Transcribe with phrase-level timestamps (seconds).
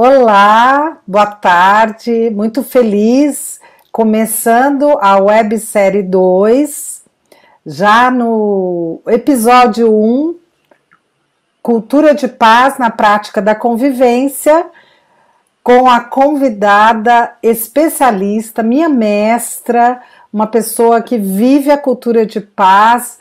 [0.00, 3.60] Olá, boa tarde, muito feliz,
[3.90, 7.02] começando a websérie 2,
[7.66, 10.38] já no episódio 1, um,
[11.60, 14.66] Cultura de Paz na Prática da Convivência,
[15.64, 20.00] com a convidada especialista, minha mestra,
[20.32, 23.18] uma pessoa que vive a cultura de paz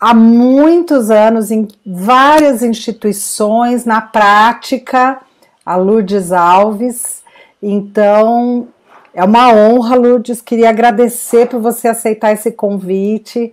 [0.00, 5.20] há muitos anos em várias instituições, na prática
[5.64, 7.22] a Lourdes Alves.
[7.62, 8.68] Então,
[9.14, 10.40] é uma honra, Lourdes.
[10.40, 13.52] Queria agradecer por você aceitar esse convite.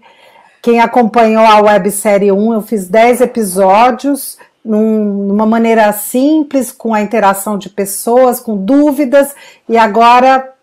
[0.61, 7.01] Quem acompanhou a websérie 1, eu fiz 10 episódios, num, numa maneira simples, com a
[7.01, 9.33] interação de pessoas, com dúvidas,
[9.67, 10.53] e agora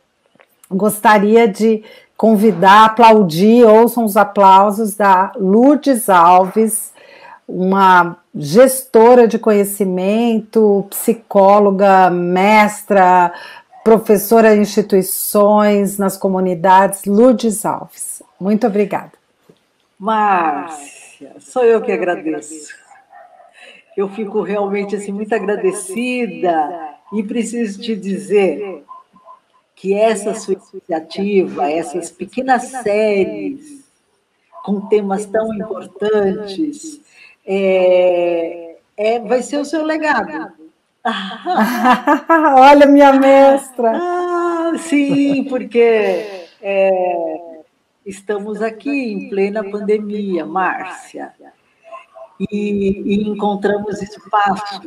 [0.70, 1.82] gostaria de
[2.16, 6.92] convidar, aplaudir, ouçam os aplausos da Lourdes Alves,
[7.48, 13.32] uma gestora de conhecimento, psicóloga, mestra,
[13.82, 18.22] professora de instituições nas comunidades, Lourdes Alves.
[18.38, 19.12] Muito obrigada.
[19.98, 22.74] Márcia, sou eu que agradeço.
[23.96, 28.84] Eu fico realmente assim muito agradecida e preciso te dizer
[29.74, 33.86] que essa sua iniciativa, essas pequenas séries
[34.62, 37.00] com temas tão importantes,
[37.46, 40.52] é, é, vai ser o seu legado.
[42.58, 43.92] Olha, minha mestra!
[43.94, 47.60] Ah, sim, porque é,
[48.04, 51.32] estamos aqui em plena pandemia, Márcia,
[52.40, 54.80] e, e encontramos espaço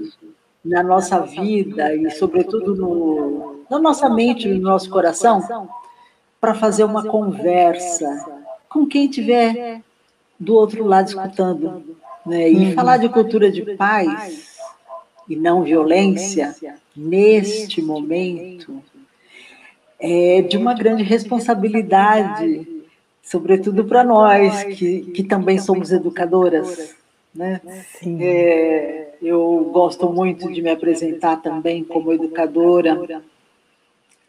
[0.63, 5.69] na nossa vida e, sobretudo, no, na nossa mente, no nosso coração,
[6.39, 9.81] para fazer uma conversa com quem estiver
[10.39, 11.97] do outro lado escutando.
[12.29, 12.51] Né?
[12.51, 12.73] E uhum.
[12.73, 14.47] falar de cultura de paz
[15.27, 16.55] e não violência,
[16.95, 18.83] neste momento,
[19.99, 22.67] é de uma grande responsabilidade,
[23.23, 26.95] sobretudo para nós, que, que também somos educadoras.
[27.33, 27.59] Né?
[28.19, 33.23] É, eu gosto muito de me apresentar também como educadora.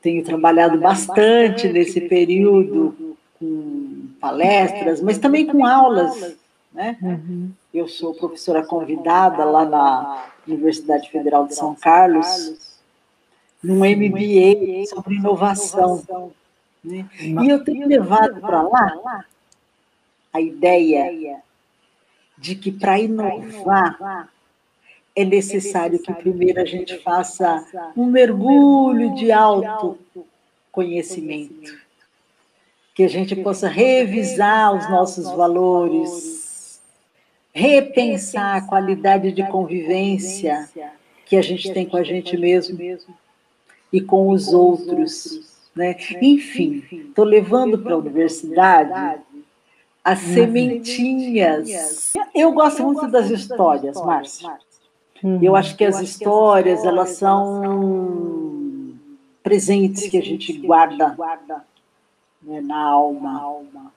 [0.00, 6.36] Tenho trabalhado bastante nesse período com palestras, mas também com aulas.
[6.72, 6.96] Né?
[7.02, 7.50] Uhum.
[7.74, 12.78] Eu sou professora convidada lá na Universidade Federal de São Carlos,
[13.62, 16.02] num MBA sobre inovação.
[16.82, 17.06] Né?
[17.20, 19.24] E eu tenho levado para lá
[20.32, 21.42] a ideia
[22.38, 24.30] de que para inovar
[25.14, 27.66] é necessário que primeiro a gente faça
[27.96, 31.76] um mergulho de autoconhecimento,
[32.94, 36.39] que a gente possa revisar os nossos valores,
[37.52, 40.68] repensar a qualidade de convivência
[41.26, 42.78] que a gente tem com a gente mesmo
[43.92, 45.68] e com os outros.
[45.74, 45.96] Né?
[46.20, 49.20] Enfim, estou levando para a universidade
[50.02, 52.12] as sementinhas.
[52.34, 54.58] Eu gosto muito das histórias, Márcia.
[55.42, 58.94] Eu acho que as histórias, elas são
[59.42, 61.14] presentes que a gente guarda
[62.42, 63.92] né, na alma.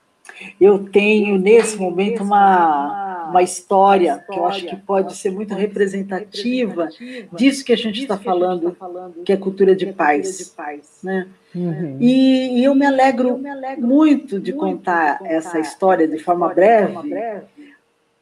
[0.60, 6.88] Eu tenho, nesse momento, uma, uma história que eu acho que pode ser muito representativa
[7.32, 8.76] disso que a gente está falando,
[9.24, 10.54] que é cultura de paz.
[11.02, 11.28] Né?
[11.54, 11.98] Uhum.
[12.00, 13.40] E, e, eu me alegro
[13.78, 17.42] muito de contar essa história de forma breve,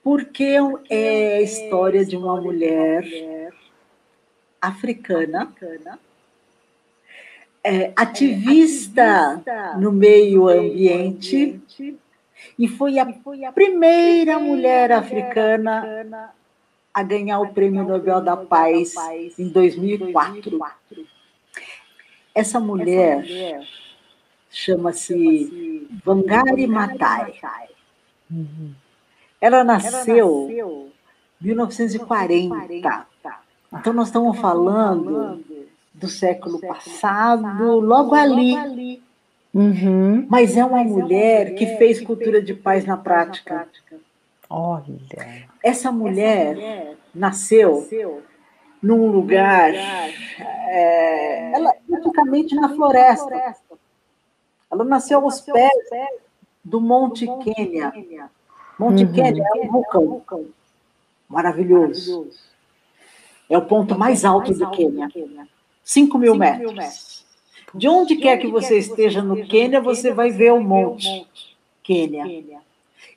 [0.02, 0.56] porque
[0.90, 3.04] é a história de uma mulher
[4.60, 5.50] africana
[7.64, 9.40] é, ativista
[9.78, 11.60] no meio ambiente
[12.58, 13.06] e foi a
[13.52, 16.32] primeira mulher africana
[16.92, 18.94] a ganhar o Prêmio Nobel da Paz
[19.38, 20.60] em 2004.
[22.34, 23.24] Essa mulher
[24.50, 27.34] chama-se Wangari Maathai.
[29.40, 30.90] Ela nasceu
[31.40, 33.06] em 1940.
[33.74, 35.42] Então nós estamos falando
[35.94, 39.02] do século passado, logo ali.
[39.54, 40.26] Uhum.
[40.30, 43.68] Mas é uma mulher que fez cultura de paz na prática.
[44.48, 44.84] Olha.
[45.62, 47.86] Essa mulher nasceu
[48.82, 53.56] num lugar, é, ela praticamente na floresta.
[54.70, 55.70] Ela nasceu aos pés
[56.64, 57.92] do Monte Quênia.
[58.78, 59.12] Monte uhum.
[59.12, 60.46] Quênia é um vulcão
[61.28, 62.28] maravilhoso.
[63.48, 65.08] É o ponto mais alto do Quênia.
[65.84, 67.11] 5 mil metros.
[67.74, 71.26] De onde quer que você esteja no Quênia, você vai ver o Monte
[71.82, 72.60] Quênia.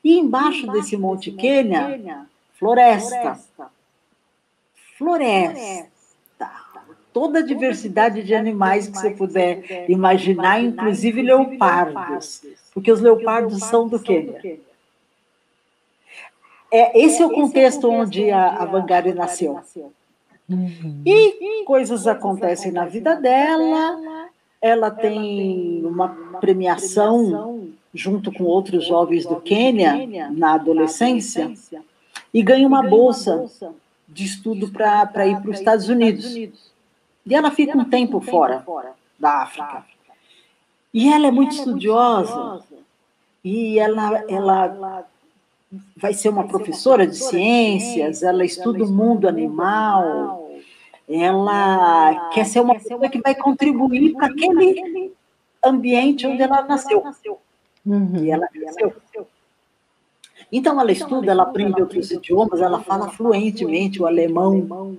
[0.04, 2.25] E embaixo desse Monte Quênia,
[2.57, 3.40] floresta.
[4.98, 5.90] Floresta.
[7.12, 12.46] toda a diversidade de animais que você puder imaginar, inclusive leopardos.
[12.74, 14.60] Porque os leopardos são do Quênia.
[16.72, 19.62] É, esse é o contexto onde a, a Vangari nasceu.
[20.50, 21.01] Uhum.
[21.06, 24.25] E coisas acontecem na vida dela.
[24.65, 26.09] Ela tem uma
[26.41, 31.53] premiação junto com outros jovens do Quênia na adolescência
[32.33, 33.45] e ganha uma bolsa
[34.09, 36.35] de estudo para ir para os Estados Unidos.
[36.35, 38.65] E ela fica um tempo fora
[39.19, 39.85] da África.
[40.91, 42.63] E ela é muito estudiosa.
[43.44, 45.06] e ela, ela
[45.95, 50.44] vai ser uma professora de ciências, ela estuda o mundo animal,
[51.07, 55.13] ela quer ser uma pessoa que vai contribuir para aquele
[55.63, 57.04] ambiente onde ela nasceu.
[57.86, 58.24] Uhum.
[58.24, 58.94] E ela cresceu.
[60.52, 64.98] Então ela estuda, ela aprende outros idiomas, ela fala fluentemente o alemão,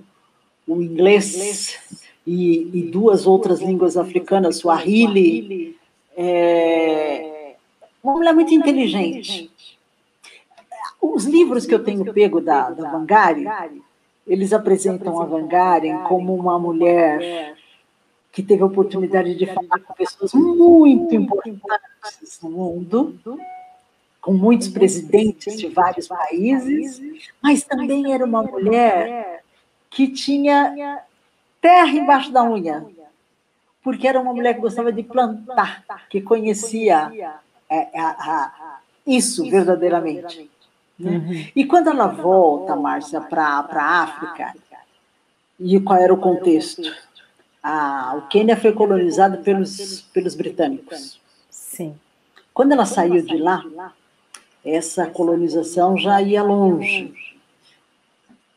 [0.67, 5.77] o inglês e, e duas outras línguas africanas, Swahili.
[6.15, 7.55] É,
[8.03, 9.51] uma mulher muito inteligente.
[11.01, 12.89] Os livros que eu tenho pego da, da
[14.27, 17.55] eles apresentam a Vangari como uma mulher
[18.31, 23.17] que teve a oportunidade de falar com pessoas muito importantes no mundo,
[24.21, 27.01] com muitos presidentes de vários países,
[27.41, 29.43] mas também era uma mulher
[29.89, 31.01] que tinha
[31.61, 32.85] terra embaixo da unha,
[33.81, 37.11] porque era uma mulher que gostava de plantar, que conhecia
[37.69, 40.51] é, a, a, isso verdadeiramente.
[40.99, 41.11] Né?
[41.11, 41.45] Uhum.
[41.55, 44.53] E quando ela volta, Márcia, para a África,
[45.59, 46.91] e qual era o contexto?
[47.61, 51.19] Ah, o Quênia foi colonizado pelos, pelos britânicos.
[51.49, 51.95] Sim.
[52.53, 53.63] Quando ela saiu de lá,
[54.63, 57.13] essa colonização já ia longe.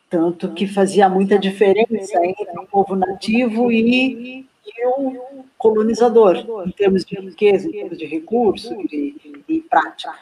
[0.08, 6.36] Tanto que fazia muita diferença entre o povo nativo e, e o colonizador,
[6.66, 10.18] em termos de riqueza, em termos de recurso e, e prática.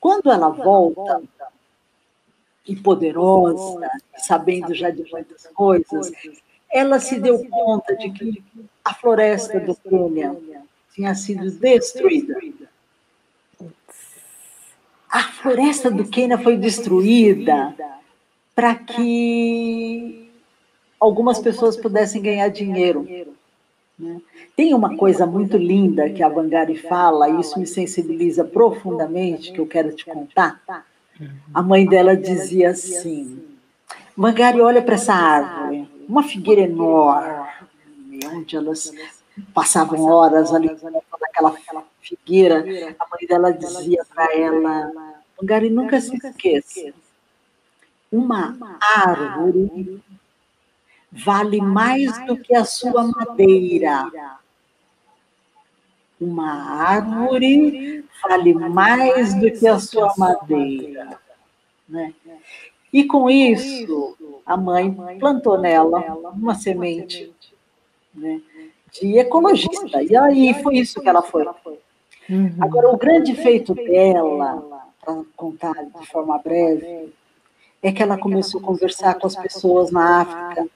[0.00, 1.22] Quando ela volta,
[2.66, 6.12] e poderosa, sabendo já de muitas coisas,
[6.70, 8.42] ela se deu conta de que
[8.84, 10.36] a floresta do Quênia
[10.94, 12.36] tinha sido destruída.
[15.10, 17.74] A floresta do Quênia foi destruída
[18.54, 20.30] para que
[20.98, 23.06] algumas pessoas pudessem ganhar dinheiro.
[23.98, 24.20] Né?
[24.56, 29.60] Tem uma coisa muito linda que a Vangari fala, e isso me sensibiliza profundamente, que
[29.60, 30.60] eu quero te contar.
[31.52, 33.44] A mãe dela dizia assim:
[34.16, 38.92] Vangari, olha para essa árvore, uma figueira enorme, onde elas
[39.52, 40.68] passavam horas ali
[41.20, 41.54] naquela
[42.00, 42.64] figueira.
[42.98, 44.92] A mãe dela dizia para ela:
[45.40, 46.92] Vangari, nunca se esqueça,
[48.10, 48.56] uma
[48.96, 50.02] árvore
[51.14, 54.10] vale mais do que a sua madeira.
[56.20, 61.18] Uma árvore vale mais do que a sua madeira.
[61.88, 62.12] Né?
[62.92, 66.00] E com isso, a mãe plantou nela
[66.32, 67.32] uma semente
[68.12, 68.40] né,
[68.92, 70.02] de ecologista.
[70.02, 71.46] E aí foi isso que ela foi.
[72.28, 72.56] Uhum.
[72.60, 74.64] Agora, o grande feito dela,
[75.00, 77.12] para contar de forma breve,
[77.82, 80.66] é que ela começou a conversar com as pessoas na África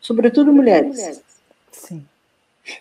[0.00, 1.22] sobretudo mulheres.
[1.70, 2.06] Sim.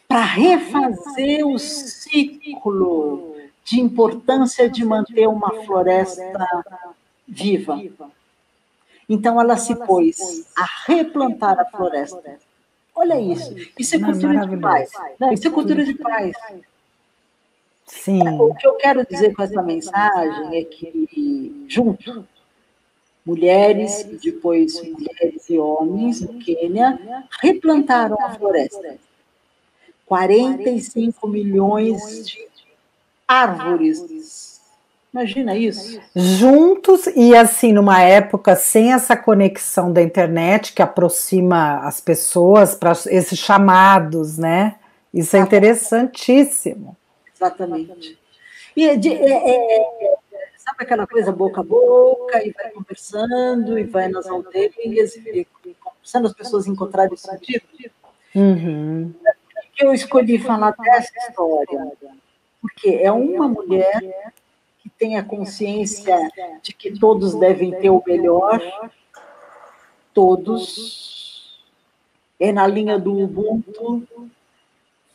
[0.08, 6.48] Para refazer o ciclo de importância de manter uma floresta
[7.28, 7.82] viva.
[9.10, 12.40] Então ela se pôs a replantar a floresta.
[12.96, 13.56] Olha isso.
[13.78, 14.92] Isso é cultura de paz.
[15.32, 16.36] Isso é cultura de paz.
[17.86, 18.28] Sim.
[18.28, 22.28] O que eu quero dizer com essa mensagem é que, junto,
[23.28, 26.98] mulheres, e depois mulheres e homens no Quênia,
[27.42, 28.96] replantaram a floresta.
[30.06, 32.48] 45 milhões de
[33.28, 34.62] árvores.
[35.14, 36.00] Imagina isso.
[36.16, 42.94] Juntos e assim, numa época sem essa conexão da internet que aproxima as pessoas para
[43.08, 44.76] esses chamados, né?
[45.14, 46.96] Isso é interessantíssimo.
[47.36, 48.18] Exatamente.
[48.76, 50.17] E é, é, é
[50.68, 55.48] sabe aquela coisa boca a boca, e vai conversando, e vai nas aldeias, e
[55.80, 57.64] conversando, as pessoas encontrarem sentido.
[58.36, 59.14] Uhum.
[59.74, 61.92] que eu escolhi falar dessa história?
[62.62, 64.34] Porque é uma mulher
[64.80, 66.18] que tem a consciência
[66.62, 68.60] de que todos devem ter o melhor,
[70.14, 71.64] todos,
[72.38, 74.06] é na linha do Ubuntu,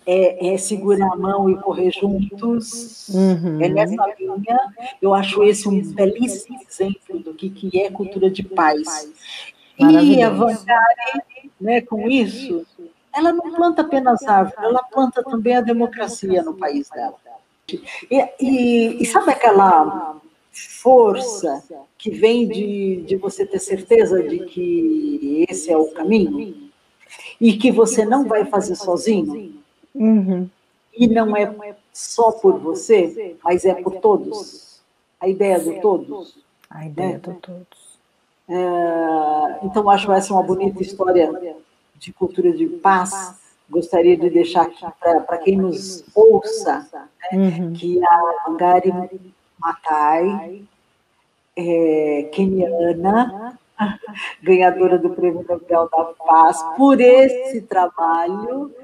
[0.06, 3.08] é, é, segurar a mão e correr juntos.
[3.08, 3.60] Uhum.
[3.60, 4.58] É nessa linha.
[5.00, 9.10] Eu acho esse um belíssimo exemplo do que, que é cultura de paz.
[9.78, 12.66] E a Vangari, né, com isso,
[13.14, 17.16] ela não planta apenas árvore, ela planta também a democracia no país dela.
[18.10, 20.16] E, e, e sabe aquela
[20.52, 21.62] força
[21.96, 26.70] que vem de, de você ter certeza de que esse é o caminho?
[27.40, 29.61] E que você não vai fazer sozinho?
[29.94, 30.48] Uhum.
[30.94, 34.80] E não é só por você, mas é por todos.
[35.20, 36.38] A ideia do todos.
[36.68, 37.18] A ideia né?
[37.18, 37.82] do todos.
[38.48, 41.32] É, então, acho essa uma bonita história
[41.96, 43.40] de cultura de paz.
[43.70, 47.72] Gostaria de deixar aqui para quem nos ouça né, uhum.
[47.72, 48.92] que a Angari
[49.58, 50.62] Matai,
[51.56, 53.58] é, keniana,
[54.42, 58.74] ganhadora do Prêmio Nobel da Paz, por esse trabalho,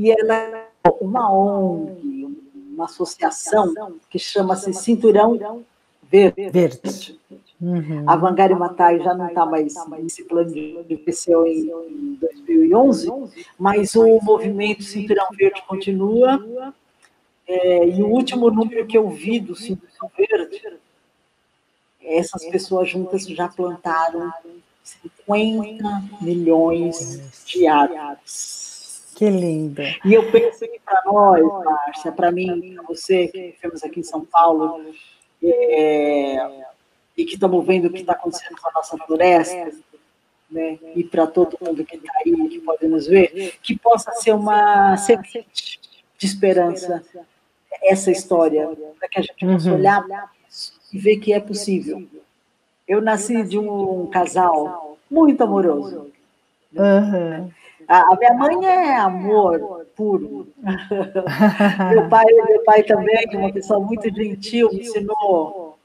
[0.00, 0.66] e ela é
[0.98, 2.26] uma ONG,
[2.72, 5.62] uma associação que chama-se Cinturão
[6.10, 6.48] Verde.
[6.48, 7.20] Verde.
[7.60, 8.04] Uhum.
[8.06, 13.12] A Vangari Matai já não está mais nesse plano de PCO em 2011,
[13.58, 16.72] mas o movimento Cinturão Verde continua.
[17.46, 20.78] É, e o último número que eu vi do Cinturão Verde,
[22.02, 24.32] essas pessoas juntas já plantaram
[24.82, 28.59] 50 milhões de árvores.
[29.14, 29.84] Que linda.
[30.04, 34.04] E eu penso que para nós, Márcia, para mim, para você, que vivemos aqui em
[34.04, 34.84] São Paulo,
[35.42, 36.64] é,
[37.16, 39.72] e que estamos vendo o que está acontecendo com a nossa floresta,
[40.50, 44.34] né, e para todo mundo que está aí, que pode nos ver, que possa ser
[44.34, 45.78] uma semente
[46.18, 47.02] de esperança
[47.82, 49.76] essa história, para que a gente possa uhum.
[49.76, 50.04] olhar
[50.92, 52.06] e ver que é possível.
[52.86, 56.10] Eu nasci de um casal muito amoroso.
[56.74, 57.50] Uhum.
[57.90, 60.46] A, minha mãe é amor puro.
[61.90, 65.76] meu, pai, meu pai também, uma pessoa muito gentil, me ensinou.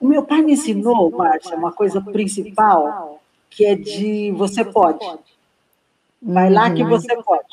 [0.00, 4.98] O meu pai me ensinou, Márcia, uma coisa principal, que é de você pode.
[6.20, 7.46] Vai lá que você pode.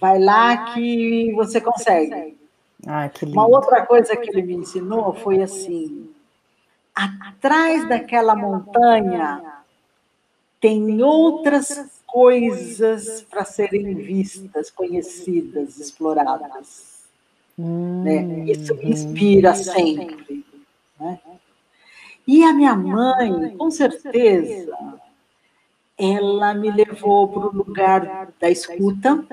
[0.00, 2.38] Vai lá que você consegue.
[2.86, 6.08] Ah, uma outra coisa que ele me ensinou foi assim:
[6.94, 9.42] atrás daquela montanha
[10.60, 17.04] tem outras coisas para serem vistas, conhecidas, exploradas.
[17.58, 18.44] Hum, né?
[18.50, 20.44] Isso me inspira sempre.
[20.98, 21.18] Né?
[22.26, 24.76] E a minha mãe, com certeza,
[25.98, 29.24] ela me levou para o lugar da escuta.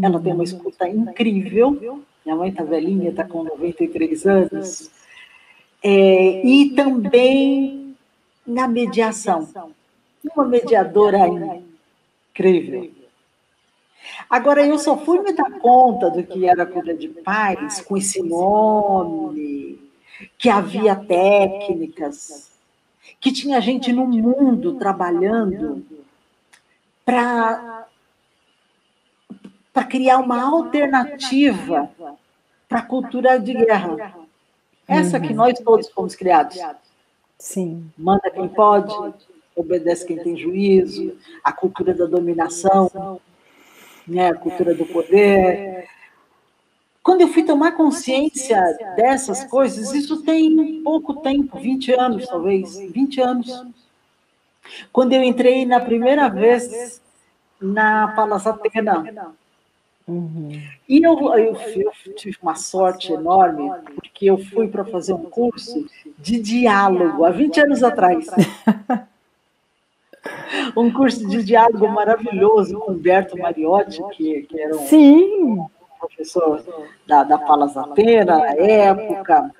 [0.00, 2.02] Ela tem uma escuta incrível.
[2.24, 4.90] Minha mãe está velhinha, está com 93 anos.
[5.82, 7.96] É, e também
[8.46, 9.48] na mediação.
[10.34, 11.18] Uma mediadora
[12.32, 12.90] incrível.
[14.28, 18.22] Agora, eu só fui me dar conta do que era cura de paz com esse
[18.22, 19.78] nome,
[20.38, 22.50] que havia técnicas,
[23.20, 25.84] que tinha gente no mundo trabalhando
[27.04, 27.84] para
[29.88, 31.90] criar uma alternativa
[32.68, 34.16] para a cultura de guerra.
[34.88, 35.36] Essa que uhum.
[35.36, 36.58] nós todos fomos criados.
[37.38, 37.90] Sim.
[37.96, 38.94] Manda quem pode,
[39.54, 43.20] obedece quem tem juízo, a cultura da dominação,
[44.06, 45.88] né, a cultura do poder.
[47.02, 48.60] Quando eu fui tomar consciência
[48.96, 53.66] dessas coisas, isso tem pouco tempo, 20 anos talvez, 20 anos.
[54.92, 57.00] Quando eu entrei na primeira vez
[57.60, 59.34] na Palas Atena,
[60.06, 60.60] Uhum.
[60.88, 65.86] E eu, eu, eu, tive uma sorte enorme, porque eu fui para fazer um curso
[66.18, 68.26] de diálogo há 20 anos atrás.
[70.76, 75.64] um curso de diálogo maravilhoso com Humberto Mariotti, que, que era um, Sim.
[75.98, 76.64] professor
[77.06, 79.50] da, da Palas Atena na época.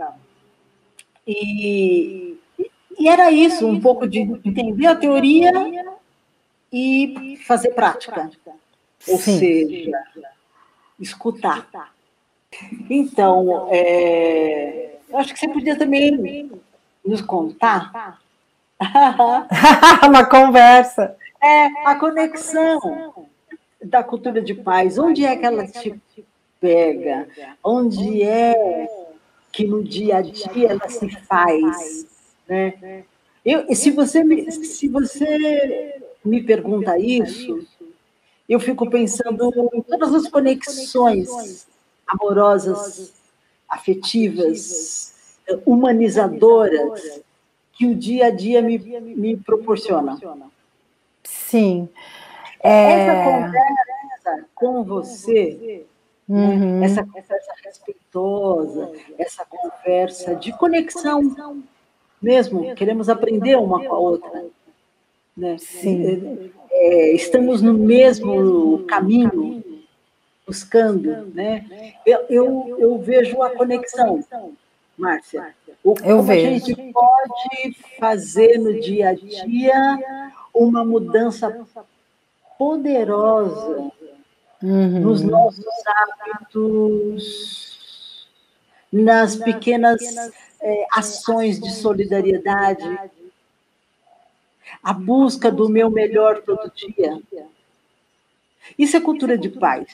[1.26, 2.38] E,
[2.98, 5.52] e era isso, um pouco de entender a teoria
[6.72, 8.30] e fazer prática.
[9.08, 9.38] Ou Sim.
[9.38, 10.02] seja,
[10.98, 11.68] escutar.
[12.88, 16.50] Então, é, eu acho que você podia também
[17.04, 18.21] nos contar.
[20.06, 21.16] Uma conversa.
[21.42, 23.26] É, a conexão
[23.82, 24.98] da cultura de paz.
[24.98, 25.94] Onde é que ela te
[26.60, 27.28] pega?
[27.62, 28.88] Onde é
[29.50, 32.06] que no dia a dia ela se faz?
[32.48, 33.04] Né?
[33.44, 37.66] Eu, se, você me, se você me pergunta isso,
[38.48, 41.66] eu fico pensando em todas as conexões
[42.06, 43.12] amorosas,
[43.68, 47.22] afetivas, humanizadoras
[47.72, 50.18] que o dia a dia me, me proporciona.
[51.24, 51.88] Sim.
[52.62, 52.92] É...
[52.92, 55.84] Essa conversa com você,
[56.28, 56.80] né, uhum.
[56.80, 56.86] né?
[56.86, 61.62] essa conversa respeitosa, essa conversa de conexão
[62.22, 64.44] mesmo, queremos aprender uma com a outra.
[65.36, 65.58] Né?
[65.58, 66.52] Sim.
[66.70, 69.62] É, é, estamos no mesmo caminho,
[70.46, 71.94] buscando, né?
[72.06, 74.22] Eu, eu, eu vejo a conexão,
[74.96, 75.54] Márcia.
[75.84, 76.46] O, eu como vejo.
[76.46, 81.66] a gente pode fazer no dia a dia uma mudança
[82.56, 83.90] poderosa
[84.62, 85.00] uhum.
[85.00, 85.64] nos nossos
[86.40, 87.42] hábitos,
[88.92, 90.00] nas pequenas
[90.60, 93.10] é, ações de solidariedade,
[94.82, 97.20] a busca do meu melhor todo dia.
[98.78, 99.92] Isso é cultura de paz.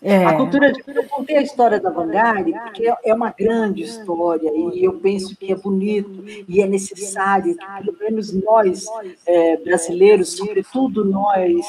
[0.00, 0.24] É.
[0.24, 4.84] A cultura de eu contei a história da Vanguard, porque é uma grande história, e
[4.84, 8.86] eu penso que é bonito e é necessário que, pelo menos nós
[9.26, 11.66] é, brasileiros, sobretudo nós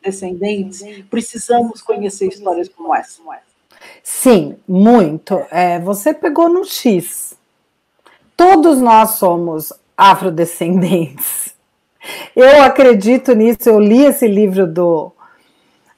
[0.00, 3.20] afrodescendentes, precisamos conhecer histórias como essa.
[4.02, 5.44] Sim, muito.
[5.50, 7.36] É, você pegou no X.
[8.36, 11.54] Todos nós somos afrodescendentes.
[12.34, 15.12] Eu acredito nisso, eu li esse livro do.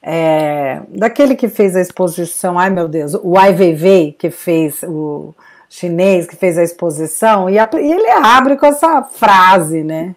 [0.03, 5.33] É, daquele que fez a exposição, ai meu Deus, o Weiwei, que fez o
[5.69, 10.15] chinês, que fez a exposição, e, a, e ele abre com essa frase, né?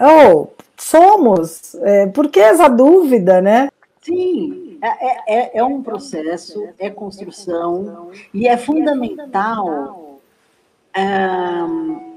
[0.00, 3.68] Oh, somos, é, por que essa dúvida, né?
[4.02, 10.18] Sim, é, é, é um processo, é construção, e é fundamental.
[10.98, 12.11] Um,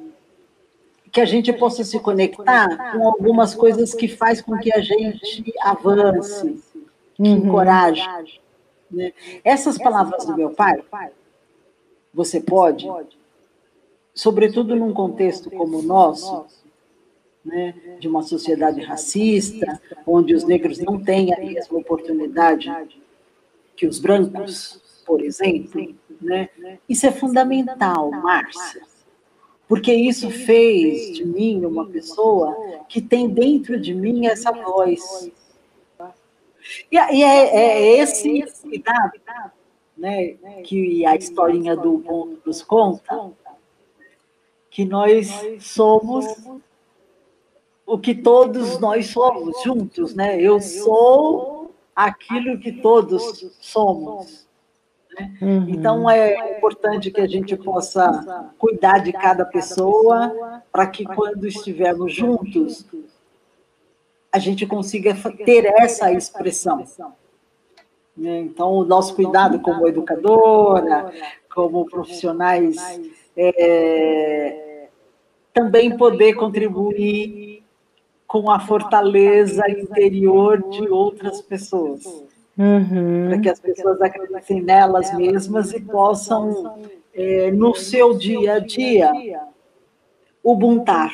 [1.15, 5.53] que a gente possa se conectar com algumas coisas que faz com que a gente
[5.61, 6.61] avance,
[7.13, 7.37] que uhum.
[7.37, 8.05] encoraje.
[8.91, 9.13] Né?
[9.41, 10.83] Essas palavras do meu pai,
[12.13, 12.85] você pode,
[14.13, 16.47] sobretudo num contexto como o nosso,
[17.45, 22.69] né, de uma sociedade racista, onde os negros não têm a mesma oportunidade
[23.73, 26.49] que os brancos, por exemplo, né?
[26.89, 28.94] Isso é fundamental, Márcia
[29.67, 32.55] porque isso fez de mim uma pessoa
[32.87, 35.31] que tem dentro de mim essa voz.
[36.91, 39.13] E, é, é esse cuidado
[39.97, 43.31] né, que a historinha do mundo nos conta,
[44.69, 46.25] que nós somos
[47.85, 50.41] o que todos nós somos juntos, né?
[50.41, 54.44] Eu sou aquilo que todos somos.
[55.41, 55.65] Uhum.
[55.69, 62.13] Então, é importante que a gente possa cuidar de cada pessoa, para que quando estivermos
[62.13, 62.85] juntos,
[64.31, 66.85] a gente consiga ter essa expressão.
[68.15, 68.41] Né?
[68.41, 71.11] Então, o nosso cuidado como educadora,
[71.53, 72.75] como profissionais,
[73.37, 74.87] é,
[75.53, 77.63] também poder contribuir
[78.27, 82.25] com a fortaleza interior de outras pessoas
[82.57, 83.27] uhum.
[83.29, 86.79] para que as pessoas acreditem nelas mesmas e possam,
[87.13, 89.11] é, no seu dia a dia,
[90.43, 91.13] ubuntar.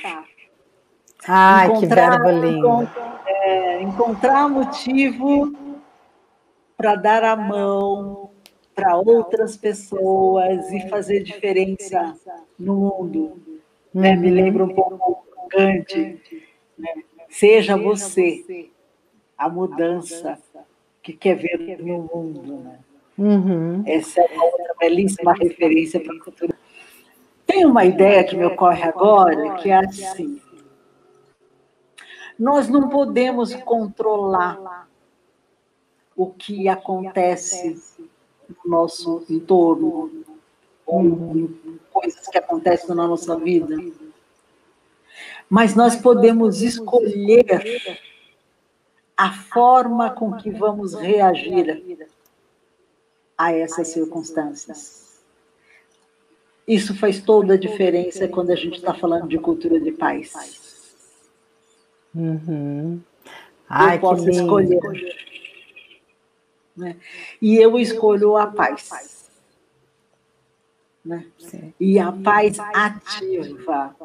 [1.27, 2.89] Ai, encontrar, que verbo lindo.
[3.27, 5.53] É, encontrar motivo
[6.75, 8.31] para dar a mão
[8.73, 12.15] para outras pessoas e fazer diferença
[12.57, 13.19] no mundo.
[13.93, 14.01] Uhum.
[14.01, 14.15] Né?
[14.15, 14.35] Me uhum.
[14.35, 16.19] lembra um pouco Gandhi.
[16.77, 17.03] Né?
[17.29, 18.69] Seja você
[19.37, 20.37] a mudança
[21.01, 22.63] que quer ver no mundo.
[22.63, 22.79] Né?
[23.17, 23.83] Uhum.
[23.85, 26.55] Essa é uma outra belíssima referência para a cultura.
[27.45, 30.41] Tem uma ideia que me ocorre agora, que é assim:
[32.39, 34.87] nós não podemos controlar
[36.15, 37.81] o que acontece
[38.47, 40.23] no nosso entorno,
[40.85, 41.49] ou
[41.91, 43.77] coisas que acontecem na nossa vida.
[45.49, 47.45] Mas nós podemos escolher
[49.15, 52.07] a forma com que vamos reagir
[53.37, 55.19] a essas circunstâncias.
[56.67, 60.33] Isso faz toda a diferença quando a gente está falando de cultura de paz.
[62.13, 63.01] Uhum.
[63.67, 64.79] Ai, eu posso escolher.
[66.75, 66.97] Né?
[67.41, 69.29] E eu escolho a paz.
[71.03, 71.25] Né?
[71.79, 73.95] E a paz ativa.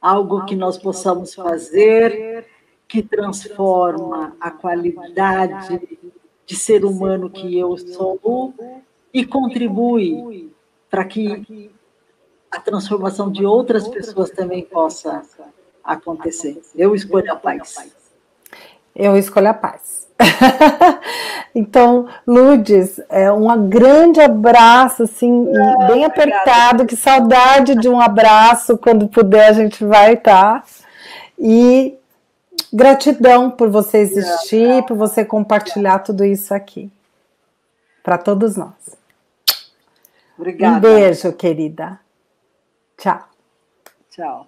[0.00, 2.46] Algo que nós possamos fazer
[2.88, 5.80] que transforma a qualidade
[6.46, 8.54] de ser humano que eu sou
[9.12, 10.52] e contribui
[10.88, 11.70] para que
[12.50, 15.22] a transformação de outras pessoas também possa
[15.82, 16.60] acontecer.
[16.74, 17.92] Eu escolho a paz.
[18.94, 20.06] Eu escolho a paz.
[21.54, 26.86] então, Ludes, é um grande abraço, assim, ah, bem apertado.
[26.86, 28.78] Que saudade de um abraço.
[28.78, 30.62] Quando puder, a gente vai estar.
[30.62, 30.64] Tá?
[31.38, 31.94] E
[32.72, 36.90] Gratidão por você existir, por você compartilhar tudo isso aqui.
[38.02, 38.96] Para todos nós.
[40.38, 40.76] Obrigada.
[40.76, 41.98] Um beijo, querida.
[42.96, 43.28] Tchau.
[44.10, 44.46] Tchau.